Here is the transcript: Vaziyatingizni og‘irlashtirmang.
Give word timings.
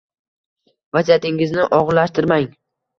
Vaziyatingizni 0.97 1.69
og‘irlashtirmang. 1.81 2.55